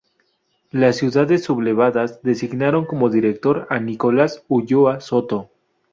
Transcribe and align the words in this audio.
Las 0.71 0.95
ciudades 0.95 1.43
sublevadas 1.43 2.23
designaron 2.23 2.85
como 2.87 3.11
Dictador 3.11 3.67
a 3.69 3.79
Nicolás 3.79 4.41
Ulloa 4.47 4.99
Soto. 4.99 5.51